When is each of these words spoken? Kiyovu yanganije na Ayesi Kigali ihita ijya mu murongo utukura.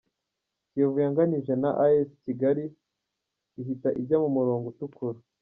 Kiyovu 0.69 0.97
yanganije 1.03 1.53
na 1.63 1.69
Ayesi 1.83 2.15
Kigali 2.23 2.63
ihita 3.61 3.89
ijya 4.01 4.17
mu 4.23 4.29
murongo 4.37 4.65
utukura. 4.73 5.19